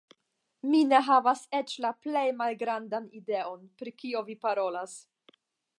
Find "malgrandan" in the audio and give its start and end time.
2.41-3.07